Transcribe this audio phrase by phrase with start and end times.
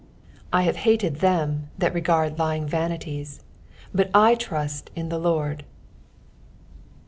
[0.35, 3.41] 6 I have hated them that regard lying vanities;
[3.93, 5.63] but I trust in the Lord.